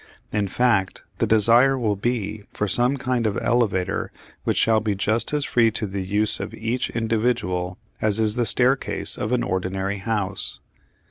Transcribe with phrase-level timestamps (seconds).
[0.31, 4.11] In fact the desire will be for some kind of elevator
[4.45, 8.47] which shall be just as free to the use of each individual as is the
[8.47, 10.59] staircase of an ordinary house.